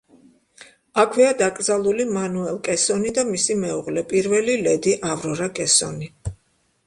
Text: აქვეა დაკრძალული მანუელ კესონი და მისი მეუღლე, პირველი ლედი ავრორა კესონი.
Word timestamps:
აქვეა 1.01 1.33
დაკრძალული 1.41 2.07
მანუელ 2.15 2.57
კესონი 2.69 3.13
და 3.17 3.25
მისი 3.31 3.57
მეუღლე, 3.65 4.05
პირველი 4.13 4.55
ლედი 4.69 4.95
ავრორა 5.11 5.49
კესონი. 5.61 6.11